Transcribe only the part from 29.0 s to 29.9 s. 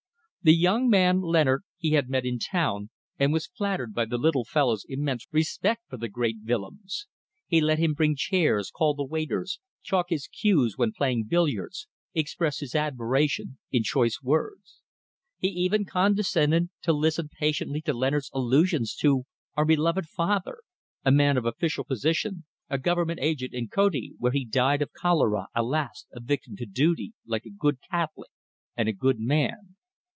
man.